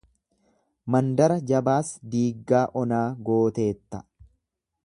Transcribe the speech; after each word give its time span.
Mandara 0.95 1.37
jabaas 1.51 1.93
diiggaa 2.15 2.65
onaa 2.85 3.05
gooteetta. 3.29 4.05